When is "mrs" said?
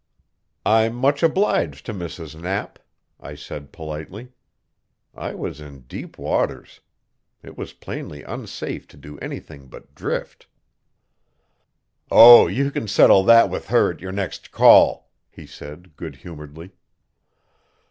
1.93-2.33